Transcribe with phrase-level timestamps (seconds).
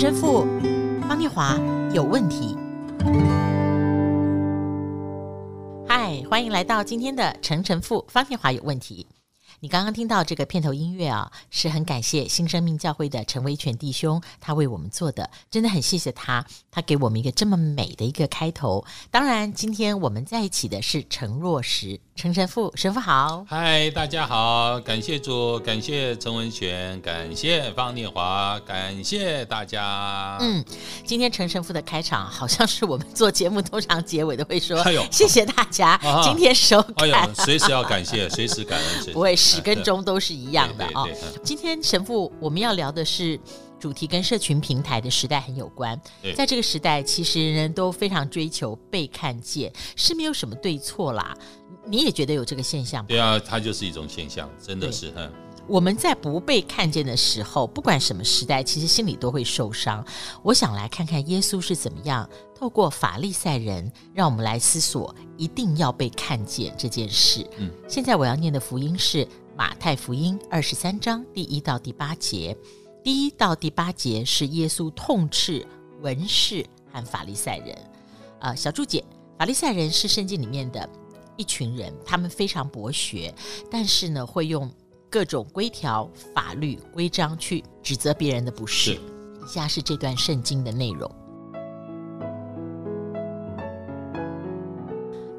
[0.00, 0.46] 陈神父
[1.08, 1.58] 方念华
[1.92, 2.56] 有问题。
[5.88, 9.08] 嗨，欢迎来到今天的陈陈父方念华有问题。
[9.58, 18.84] 你刚刚听到这个片头音乐啊，是很感谢新生命教会的陈维全弟兄，他为我们做的，真的很谢谢他，他给我们一个这么美的一个开头。
[19.10, 21.98] 当然，今天我们在一起的是陈若石。
[22.18, 30.36] 陈神父，神父好，嗨，大家好，感谢主，感谢陈文璇，感谢方念华，感谢大家。
[30.40, 30.64] 嗯，
[31.04, 41.06] 今天陈神父的开场好像是我们做节目通常结尾都会说，哎呦，谢谢大家，啊、今天收看，哎呦，随时要感谢，随时感恩，不会始跟终都是一样的啊、
[41.44, 43.38] 今天神父我们要聊的是。
[43.80, 45.96] 主题跟社群平台的时代很有关，
[46.34, 51.32] 在这个时代，其实人人都非常追求被看见，是没有什么对错啦。
[51.88, 53.06] 你也觉得有这个现象吗？
[53.08, 55.28] 对啊，它就是一种现象，真的是哈。
[55.66, 60.02] 我们在不被看见的时候，不管什么时代，其实心里都会受伤。
[60.42, 67.46] 我想来看看耶稣是怎么样透过法利赛人，让我们来思索一定要被看见这件事。
[67.58, 72.56] 嗯，现在我要念的福音是马太福音二十三章第一到第八节。
[73.04, 75.66] 第一到第八节是耶稣痛斥
[76.00, 77.76] 文士和法利赛人。
[78.40, 79.04] 啊、呃，小注解：
[79.38, 80.88] 法利赛人是圣经里面的
[81.38, 83.34] 一群人，他们非常博学，
[83.70, 84.70] 但是呢，会用
[85.08, 88.92] 各种规条、法律、规章去指责别人的不是。
[88.92, 89.00] 是
[89.42, 91.10] 以下是这段圣经的内容。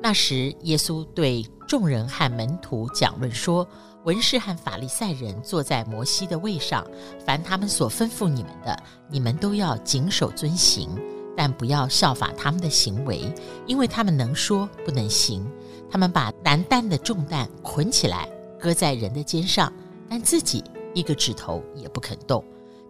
[0.01, 3.67] 那时，耶稣对众人和门徒讲论说。
[4.05, 6.87] 文士和法利赛人坐在摩西的位上，
[7.25, 10.89] 凡他们所吩咐你们的，你们都要谨守遵行，
[11.35, 13.21] 但不要效法他们的行为，
[13.67, 15.45] 因为他们能说不能行。
[15.91, 19.71] 他们把难担的重担捆起来，搁在人的肩上，
[20.07, 22.43] 但自己一个指头也不肯动。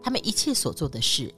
[0.03, 1.33] 他们一切所做的事，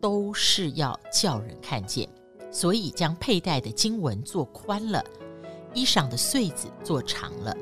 [0.00, 2.08] 都是要叫人看见，
[2.50, 5.02] 所以将佩戴的经文做宽了，
[5.72, 7.56] 衣裳的穗子做长了。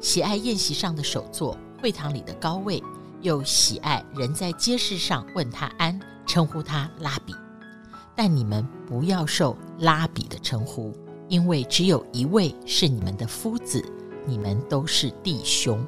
[0.00, 2.82] 喜爱宴席上的首座，会堂里的高位，
[3.22, 7.34] 又喜爱人在街市上问他安，称呼他拉比。
[8.14, 10.92] 但你们不要受拉比的称呼，
[11.28, 13.84] 因为只有一位是你们的夫子，
[14.26, 15.84] 你们都是弟兄。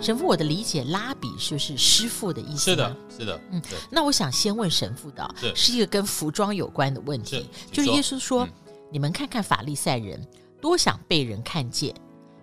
[0.00, 2.70] 神父，我的理解，拉比就是师傅的意思。
[2.70, 3.40] 是的，是的。
[3.50, 8.44] 嗯，那我想先问神父的，是一个跟服装有关的问题，就是耶稣说。
[8.44, 8.52] 嗯
[8.92, 10.22] 你们看看法利赛人，
[10.60, 11.94] 多想被人看见。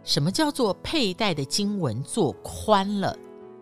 [0.04, 3.16] 什么叫做佩戴的经文做宽了，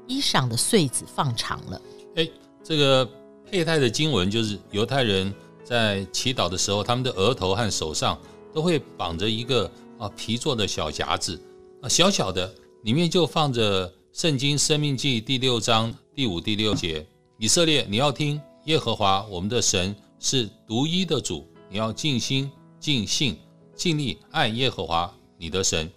[0.08, 1.82] 衣裳的穗子放长了？
[2.16, 2.26] 哎，
[2.64, 3.06] 这个
[3.50, 8.20] 佩戴的经文就是犹太人在祈祷的时候，他们的额头和手上
[8.54, 11.42] 都会绑着一个啊皮做的小夹子
[11.82, 12.54] 啊，小小的，
[12.84, 17.06] 里面就放着圣经生命记第六章第五、第六节：
[17.38, 22.52] 以色列，你要听耶和华我们的神是独一的主，你要尽心。
[22.80, 23.36] 尽性
[23.76, 25.92] 尽力爱耶和华你的神，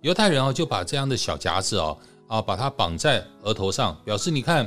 [0.00, 4.66] 犹太人啊就把这样的小夹子哦啊把它绑在额头上，表示你看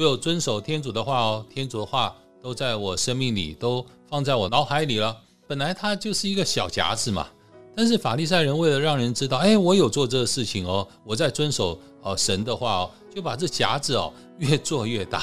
[0.00, 5.14] 我有遵守天主的话哦，天主的话都在我生命里，都放在我脑海里了。
[5.46, 7.28] 本来它就是一个小夹子嘛，
[7.76, 15.18] 但是法利赛人为了让人知道，哎，我有做这个事情哦，我在遵守哦神的话哦，就把这夹子哦越做越大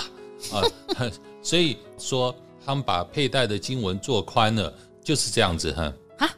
[0.52, 0.62] 啊，
[1.42, 4.72] 所以说他们把佩戴的经文做宽了。
[5.04, 6.30] 就是这样子哈，啊，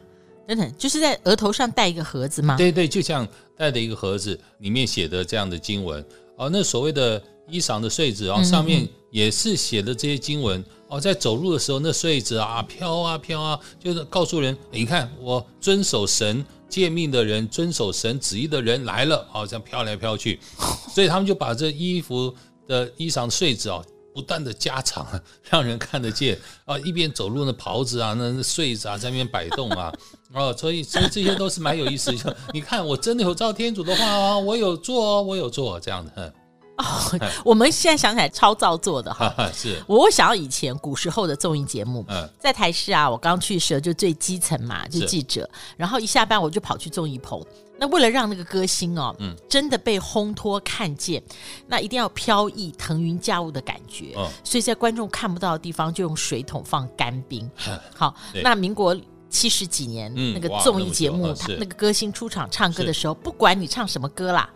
[0.47, 2.55] 等等，就是在额头上戴一个盒子吗？
[2.55, 3.27] 对对，就像
[3.57, 6.05] 戴的一个盒子，里面写的这样的经文
[6.37, 6.47] 哦。
[6.53, 10.99] 那所谓的衣裳的穗子哦，上面也是写的这些经文哦。
[10.99, 20.39] 在走路的时候，那穗子啊飘啊飘啊，就是告诉人，你看我遵守神诫命的人，遵守神旨意的人来了哦，这样飘来飘去，
[20.93, 22.33] 所以他们就把这衣服
[22.67, 23.83] 的衣裳穗子哦。
[24.11, 25.07] 不断的加长，
[25.49, 26.77] 让人看得见啊！
[26.79, 29.93] 一边走路，那袍子啊，那穗子啊，在那边摆动啊，
[30.33, 32.35] 哦，所以所以这些都是蛮有意思的。
[32.51, 36.33] 你看，我真的有照天主的话啊，我有做，我有做这样的。
[36.79, 39.81] 哦， 我们现在想起来超造作的哈，是。
[39.85, 42.05] 我想到以前古时候的综艺节目，
[42.39, 45.47] 在台视啊，我刚去的时候就最基层嘛，就记者，
[45.77, 47.39] 然后一下班我就跑去综艺棚。
[47.81, 51.23] 那为了让那个歌星哦，嗯，真的被烘托看见，
[51.67, 57.49] 那一定要飘逸腾云驾雾的感觉，所以在观众看不到的地方就用水桶放干冰。
[57.95, 58.93] 好，那民国
[59.29, 64.49] 七十几年那个综艺节目，他那个歌星出场唱歌的时候，不管你唱什么歌啦，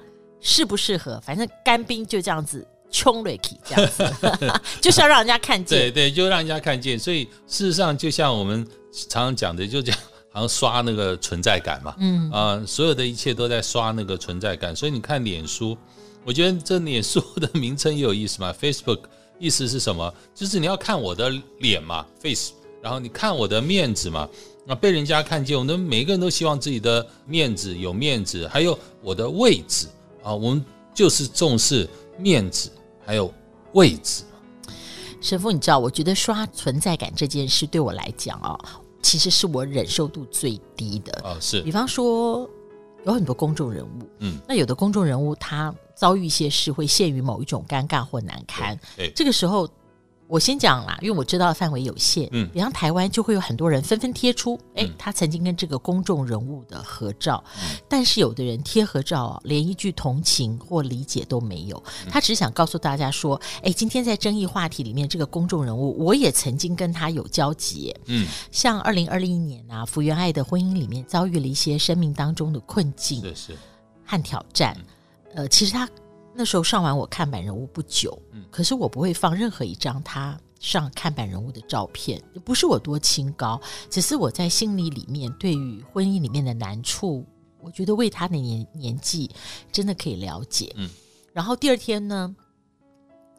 [0.44, 4.14] 适不适合，反正干冰就这样子冲瑞奇 这样子，
[4.80, 5.80] 就是要让人家看见。
[5.80, 7.00] 对对，就让人家看见。
[7.00, 8.64] 所以事实上，就像我们
[9.10, 10.00] 常常讲的，就这样。
[10.36, 15.78] 好像刷那个存在感嘛，嗯啊、呃，所有的一切都在刷那个存在感，所以你看脸书，
[16.26, 19.02] 我觉得这脸书的名称也有意思嘛，Facebook
[19.38, 20.12] 意思是什么？
[20.34, 24.28] 就是你要看我的脸嘛，face，然后你看我的面子嘛。
[24.66, 29.86] 那被人家看见，我们每个人都希望自己的面子有面子，还有我的位置
[30.24, 31.88] 啊，我们就是重视
[32.18, 32.72] 面子
[33.06, 33.32] 还有
[33.74, 34.24] 位置。
[35.22, 38.58] 神父，你知道，我觉得刷存在感这件事对我来讲啊，
[39.02, 41.38] 其实是我忍受度最低的啊。
[41.40, 42.50] 是，比方说
[43.06, 49.70] 有很多公众人物，嗯，那有的公众人物他遭遇一些事，会陷于某一种尴尬或难堪，对，这个时候。
[50.34, 52.28] 我先讲啦，因为我知道的范围有限。
[52.32, 57.44] 嗯，比方台湾就会有很多人纷纷贴出，哎，他曾经跟这个公众人物的合照。
[57.62, 67.96] 嗯，但是有的人贴合照啊，连一句同情或理解都没有，他只想告诉大家说，哎，今天在争议话题里面，这个公众人物我也曾经跟他有交集。
[68.08, 73.58] 嗯，像二零二零年啊，福原爱的婚姻里面遭遇了一些生命当中的困境，是是，
[74.04, 74.76] 和挑战。
[75.36, 75.88] 呃，其实他。
[76.36, 87.26] 那时候上完我看板人物不久，嗯，可是我不会放任何一张他上看板人物的照片，不是我多清高，只是我在心里里面对于婚姻里面的难处，
[87.60, 89.30] 我觉得为他的年年纪
[89.72, 90.90] 真的可以了解，嗯，
[91.34, 92.36] 然后第二天呢，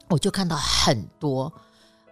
[0.08, 1.52] 我就看到很多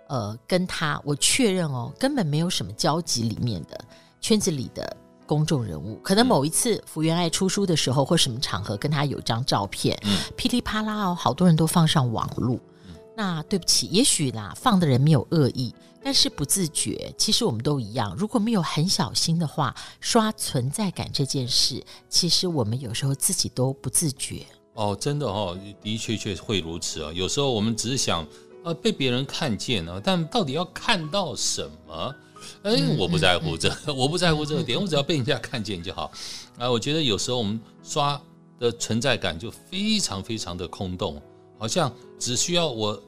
[0.09, 3.85] 呃跟他我确认哦根本没有什么交集里面的
[4.21, 4.97] 圈子里的。
[5.33, 12.61] 公众人物可能某一次福原爱出书的时候，或什么场合跟他有张照片，嗯、噼里啪啦哦，好多人都放上网路。
[12.87, 15.75] 嗯、那对不起，也许啦，放的人没有恶意，
[16.05, 17.11] 但是不自觉。
[17.17, 24.45] 其实我们都一样，如果没有很小心的话，刷存在感这件事，其实我们有时候自己都不自觉。
[24.75, 27.11] 哦，真的哦，的确确会如此啊。
[27.15, 28.27] 有时候我们只是想
[28.65, 32.15] 呃被别人看见啊，但到底要看到什么？
[32.63, 36.11] 哎，我不在乎这 我不在乎这个点，嗯、我只要被人家看见就好。
[36.59, 38.21] 啊，我觉得有时候我们刷
[38.59, 41.21] 的存在感就非常非常的空洞，
[41.59, 43.01] 好像只需要我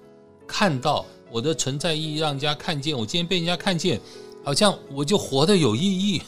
[0.46, 4.00] 看到我的存在意义，让人家看见我今天被人家看见，
[4.44, 6.22] 好像我就活得有意义。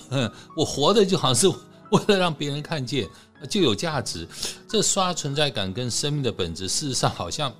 [0.57, 1.49] 我活的就好像是
[1.91, 3.09] 为了让别人看见
[3.49, 4.27] 就有价值。
[4.69, 7.53] 这刷存在感跟生命的本质，事实上好像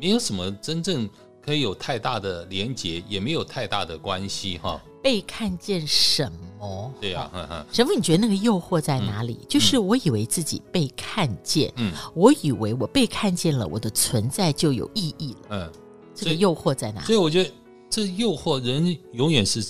[0.00, 1.08] 没有什么真正。
[1.44, 4.80] 可以有太大的连结，也没有太大的关系哈。
[5.02, 6.90] 被看见什么？
[6.98, 9.36] 对呀、啊，神父，你觉得那个诱惑在哪里？
[9.42, 15.72] 嗯、就是我以为自己被看见，嗯，我以为我被看见了，我的存在就有意义了，嗯，
[16.14, 17.06] 这个诱惑在哪里？
[17.06, 17.50] 所以我觉得
[17.90, 19.62] 这诱惑人永远是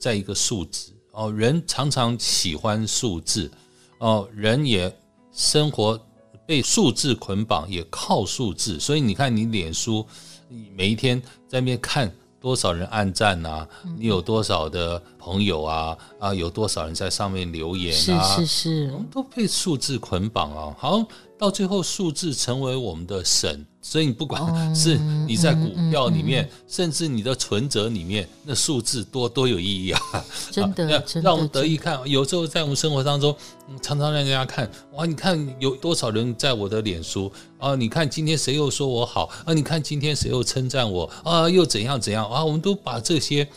[0.00, 3.48] 在一个数字哦，人常常喜欢数字
[3.98, 4.92] 哦，人也
[5.30, 5.96] 生活
[6.44, 10.04] 被数字捆绑，也靠数字，所以你看你脸书。
[10.52, 13.66] 你每一天在那边看多少人按赞啊？
[13.96, 15.96] 你有多少的朋友啊？
[16.18, 18.22] 啊，有多少人在上面留言啊？
[18.36, 20.74] 是是是，我们都被数字捆绑啊！
[20.76, 21.06] 好。
[21.40, 30.00] 到最后，数字成为我们的神，所以你不管是你在股票里面，甚至你的存折里面，那数字多多有意义啊！
[30.52, 31.98] 真的，让我们得意看。
[32.04, 33.34] 有时候在我们生活当中，
[33.80, 37.74] 常常让大家看哇，你看有多少人在我的脸书啊？
[37.74, 39.54] 你看今天谁又说我好啊？
[39.54, 41.48] 你看今天谁又称赞我啊？
[41.48, 42.44] 又怎样怎样啊？
[42.44, 43.48] 我们都把这些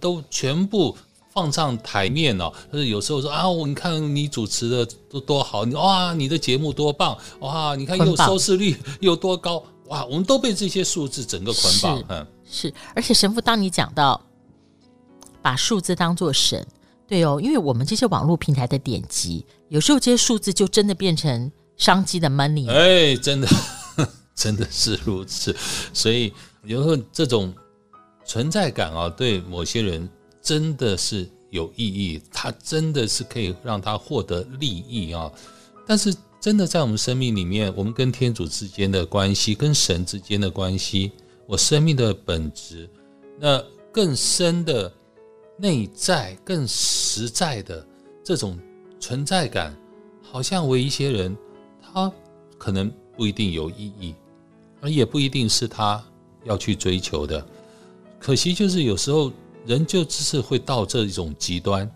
[0.00, 0.96] 都全部。
[1.38, 14.20] 放上台面哦，就是有时候说啊，我你看你主持的多多好，你哇，你的节目多棒，哇，你看又收视率 又多高，哇，我们都被这些数字整个捆绑，嗯，是，而且神父，当你讲到
[15.40, 16.66] 把数字当做神，
[17.06, 23.46] 对哦，因为我们这些网络平台的点击，有时候这些数字就真的变成商机的 money，哎，真的，
[24.34, 25.54] 真的是如此，
[25.94, 26.32] 所以
[26.64, 27.54] 有时候这种
[28.24, 30.10] 存在感啊，对某些人。
[30.40, 35.30] 真的是有意义，它真的是可以让他获得利益啊！
[35.86, 41.12] 但是，真的在我们生命里面，我们跟天主之间的关系，跟神之间的关系，
[41.46, 42.88] 我生命的本质，
[43.38, 44.92] 那更深的
[45.56, 47.86] 内在、更实在的
[48.22, 48.58] 这种
[49.00, 49.74] 存在感，
[50.22, 51.36] 好像为一些人，
[51.82, 52.12] 他
[52.56, 54.14] 可能不一定有意义，
[54.80, 56.02] 而也不一定是他
[56.44, 57.44] 要去追求的。
[58.20, 59.32] 可惜，就是有时候。
[59.68, 61.88] 人就只是会到这一种极端，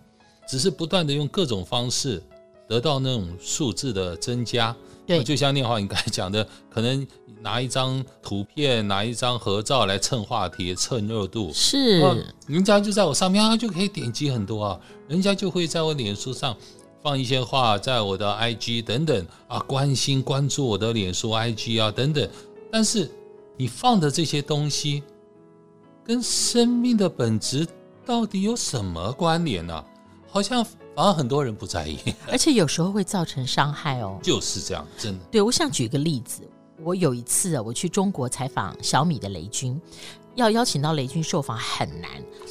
[0.47, 2.23] 只是不断的用各种方式
[2.69, 4.77] 得到那种数字的增加。
[5.07, 7.07] 对，就像念华你刚才讲的，可能
[7.41, 11.51] 拿一张图片、拿一张合照来蹭话题、蹭热度。
[11.55, 11.99] 是，
[12.47, 14.81] 人家就在我上面啊，就可以点击很多啊。
[15.09, 16.55] 人家就会在我脸书上
[17.03, 22.29] 放一些话，在我的 IG 等等啊，关心关注我的脸书 IG 啊等等。
[22.71, 23.11] 但是
[23.57, 25.03] 你放的这些东西。
[26.05, 27.67] 跟生命的本质
[28.05, 29.85] 到底有什么关联呢？
[30.29, 31.99] 好像反而很多人不在意，
[32.31, 34.19] 而且有时候会造成伤害哦。
[34.23, 35.25] 就是这样，真的。
[35.31, 36.43] 对，我想举个例子，
[36.83, 39.81] 我有一次啊，我去中国采访小米的雷军，
[40.35, 42.11] 要邀请到雷军受访很难。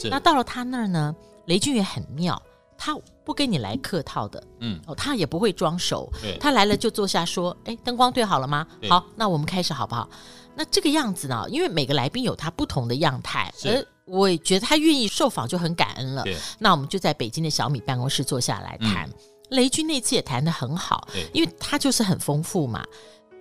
[0.09, 1.15] 那到了他那儿呢，
[1.45, 2.41] 雷军也很妙，
[2.83, 8.65] 他不跟你来客套的，嗯，哦，他也不会装熟，他来了就坐下说，哎，灯光对好了吗？
[8.89, 10.09] 好，那我们开始好不好？
[10.55, 16.23] 那这个样子呢，因为每个来宾有他不同的样态，是而我也觉得他愿意受访就很感恩了。
[16.57, 19.07] 那我们就在北京的小米办公室坐下来谈。
[19.07, 19.13] 嗯
[19.51, 22.85] 雷军那次也谈得很好，因为他就是很丰富嘛。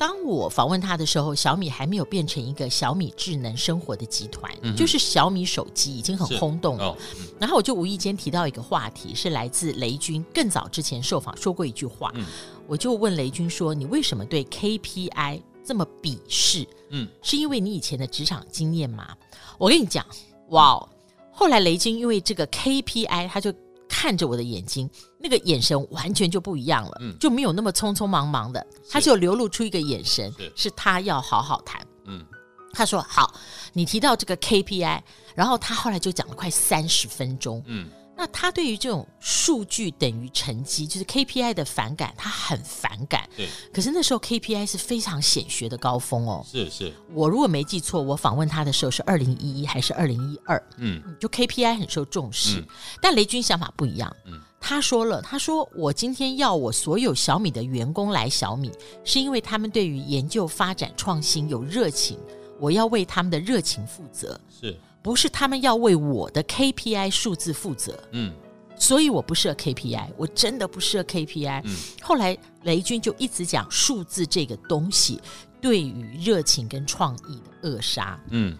[0.01, 6.85] 当我访问他的时候，小米还没有变成一个小米智能生活的集团，嗯就是小米手机已经很轰动了。
[6.87, 12.25] 哦，嗯然后我就无意间提到一个话题，是来自雷军更早之前受访说过一句话，嗯
[12.67, 16.67] 我就问雷军说：“你为什么对 KPI 这么鄙视？
[16.89, 19.15] 嗯，是因为你以前的职场经验吗？”
[19.59, 20.07] 我跟你讲，
[20.49, 20.89] 哇哦！
[21.31, 23.53] 后来雷军因为这个 KPI，他就
[24.01, 24.89] 看着我的眼睛，
[25.19, 31.87] 那个眼神完全就不一样了，嗯就没有那么匆匆忙忙的，他就流露出一个眼神，是是他要好好谈。
[32.07, 32.25] 嗯，
[32.73, 33.35] 他说：“好，
[33.75, 35.03] 你提到这个 KPI，
[35.35, 37.63] 然后他后来就讲了快三十分钟。
[37.67, 37.91] 嗯，
[38.21, 43.27] 那他对于这种数据等于成绩，就是 KPI 的反感，他很反感。
[43.35, 46.45] 对，可是那时候 KPI 是非常显学的高峰哦。
[46.47, 50.63] 是是，我如果没记错，我访问他的时候是二零一一还是二零一二？
[50.77, 52.67] 嗯就 KPI 很受重视，嗯
[53.01, 54.15] 但雷军想法不一样。
[54.27, 58.71] 嗯他说了，他说我今天要我所有小米的员工来小米，
[59.03, 62.19] 是因为他们对于研究发展创新有热情，
[62.61, 67.99] 我要为他们的热情负责，是，不是他们要为我的 KPI 数字负责。
[68.13, 68.33] 嗯
[68.77, 71.61] 所以我不设 KPI，我真的不设 KPI。
[71.65, 75.21] 嗯后来雷军就一直讲数字这个东西
[75.61, 78.19] 对于热情跟创意的扼杀。
[78.31, 78.57] 嗯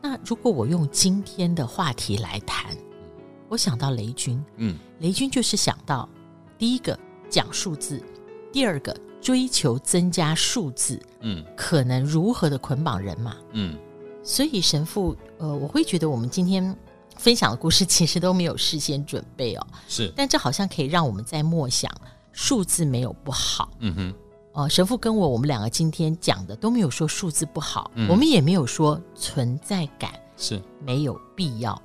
[0.00, 2.76] 那如果我用今天的话题来谈，
[3.48, 6.08] 我想到雷军，嗯雷军就是想到
[6.56, 6.96] 第一个
[7.28, 8.00] 讲数字，
[8.52, 13.36] 第二个追求增加数字，嗯可能如何的捆绑人嘛。
[13.54, 13.76] 嗯，
[14.22, 16.62] 所以神父，呃，我会觉得我们今天
[17.16, 21.90] 分享的故事其实都没有事先准备哦，是，但这好像可以让我们在默想，
[22.30, 23.68] 数字没有不好。
[23.80, 24.14] 嗯哼，
[24.52, 31.76] 哦，神父跟我，我们两个今天讲的都没有说数字不好，嗯我们也没有说存在感是，没有必要。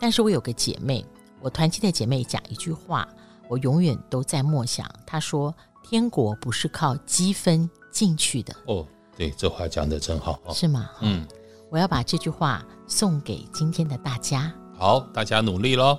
[0.00, 1.04] 但是我有个姐妹，
[1.42, 3.06] 我团契的姐妹讲一句话，
[3.50, 4.90] 我永远都在默想。
[5.06, 5.54] 她说
[5.88, 8.84] ：“天国不是靠积分进去的，哦，
[9.16, 10.52] 对，这话讲的真好哦。
[10.52, 11.24] 是吗？”嗯，
[11.70, 14.52] 我要把这句话送给今天的大家。
[14.76, 15.96] 好，大家努力喽。